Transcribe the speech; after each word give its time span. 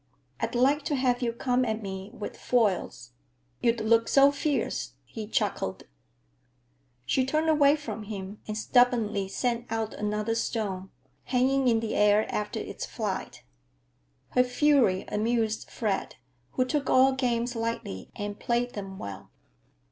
I'd 0.39 0.55
like 0.55 0.81
to 0.85 0.95
have 0.95 1.21
you 1.21 1.31
come 1.31 1.63
at 1.63 1.79
me 1.83 2.09
with 2.11 2.35
foils; 2.35 3.11
you'd 3.61 3.81
look 3.81 4.07
so 4.07 4.31
fierce," 4.31 4.93
he 5.05 5.27
chuckled. 5.27 5.83
She 7.05 7.23
turned 7.23 7.49
away 7.49 7.75
from 7.75 8.05
him 8.05 8.41
and 8.47 8.57
stubbornly 8.57 9.27
sent 9.27 9.71
out 9.71 9.93
another 9.93 10.33
stone, 10.33 10.89
hanging 11.25 11.67
in 11.67 11.81
the 11.81 11.93
air 11.93 12.25
after 12.33 12.59
its 12.59 12.83
flight. 12.83 13.43
Her 14.29 14.43
fury 14.43 15.05
amused 15.07 15.69
Fred, 15.69 16.15
who 16.53 16.65
took 16.65 16.89
all 16.89 17.11
games 17.13 17.55
lightly 17.55 18.09
and 18.15 18.39
played 18.39 18.73
them 18.73 18.97
well. 18.97 19.29